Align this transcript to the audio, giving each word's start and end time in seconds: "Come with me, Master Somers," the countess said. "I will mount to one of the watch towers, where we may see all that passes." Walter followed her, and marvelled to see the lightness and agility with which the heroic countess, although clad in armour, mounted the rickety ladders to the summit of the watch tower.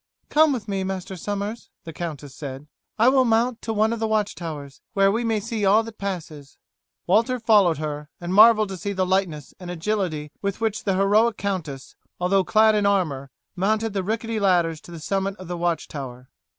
"Come 0.29 0.51
with 0.51 0.67
me, 0.67 0.83
Master 0.83 1.15
Somers," 1.15 1.69
the 1.83 1.93
countess 1.93 2.33
said. 2.33 2.65
"I 2.97 3.07
will 3.07 3.23
mount 3.23 3.61
to 3.61 3.71
one 3.71 3.93
of 3.93 3.99
the 3.99 4.07
watch 4.07 4.33
towers, 4.33 4.81
where 4.93 5.11
we 5.11 5.23
may 5.23 5.39
see 5.39 5.63
all 5.63 5.83
that 5.83 5.99
passes." 5.99 6.57
Walter 7.05 7.39
followed 7.39 7.77
her, 7.77 8.09
and 8.19 8.33
marvelled 8.33 8.69
to 8.69 8.77
see 8.77 8.93
the 8.93 9.05
lightness 9.05 9.53
and 9.59 9.69
agility 9.69 10.31
with 10.41 10.59
which 10.59 10.85
the 10.85 10.95
heroic 10.95 11.37
countess, 11.37 11.95
although 12.19 12.43
clad 12.43 12.73
in 12.73 12.87
armour, 12.87 13.29
mounted 13.55 13.93
the 13.93 14.01
rickety 14.01 14.39
ladders 14.39 14.81
to 14.81 14.91
the 14.91 14.99
summit 14.99 15.35
of 15.35 15.47
the 15.47 15.55
watch 15.55 15.87
tower. 15.87 16.29